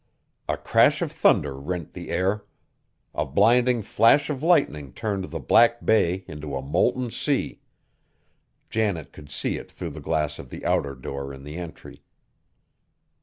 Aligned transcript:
A 0.49 0.57
crash 0.57 1.03
of 1.03 1.11
thunder 1.11 1.55
rent 1.59 1.93
the 1.93 2.09
air! 2.09 2.43
A 3.13 3.23
blinding 3.23 3.83
flash 3.83 4.31
of 4.31 4.41
lightning 4.41 4.93
turned 4.93 5.25
the 5.25 5.39
black 5.39 5.85
bay 5.85 6.21
to 6.21 6.55
a 6.55 6.61
molten 6.63 7.11
sea. 7.11 7.61
Janet 8.71 9.13
could 9.13 9.29
see 9.29 9.57
it 9.57 9.71
through 9.71 9.91
the 9.91 10.01
glass 10.01 10.39
of 10.39 10.49
the 10.49 10.65
outer 10.65 10.95
door 10.95 11.31
in 11.31 11.43
the 11.43 11.55
entry. 11.57 12.01